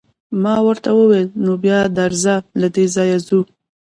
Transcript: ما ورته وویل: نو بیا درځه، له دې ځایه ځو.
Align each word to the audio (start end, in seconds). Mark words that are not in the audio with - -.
ما 0.43 0.55
ورته 0.67 0.89
وویل: 0.95 1.29
نو 1.43 1.51
بیا 1.63 1.79
درځه، 1.99 2.35
له 2.59 2.67
دې 2.75 2.85
ځایه 2.95 3.17
ځو. 3.27 3.39